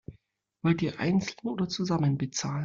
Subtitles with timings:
[0.63, 2.59] Wollt ihr einzeln oder zusammen bezahlen?